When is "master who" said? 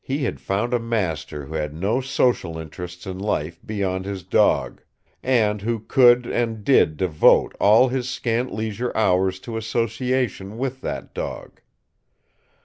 0.79-1.53